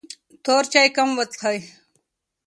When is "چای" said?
0.71-0.89